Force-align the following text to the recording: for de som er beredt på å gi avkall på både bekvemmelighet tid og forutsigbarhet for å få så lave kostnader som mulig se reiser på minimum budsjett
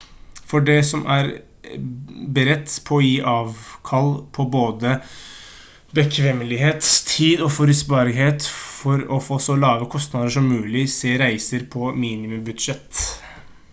for 0.51 0.61
de 0.67 0.75
som 0.89 1.01
er 1.15 1.27
beredt 2.37 2.77
på 2.89 2.95
å 2.99 3.03
gi 3.07 3.11
avkall 3.33 4.07
på 4.37 4.45
både 4.55 4.93
bekvemmelighet 5.99 6.87
tid 7.11 7.43
og 7.47 7.53
forutsigbarhet 7.57 8.47
for 8.53 9.03
å 9.17 9.19
få 9.27 9.37
så 9.49 9.59
lave 9.65 9.89
kostnader 9.97 10.33
som 10.37 10.49
mulig 10.55 10.83
se 10.95 11.13
reiser 11.25 11.67
på 11.77 11.93
minimum 12.07 12.43
budsjett 12.49 13.05